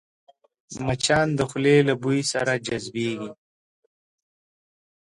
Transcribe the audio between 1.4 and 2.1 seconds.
خولې له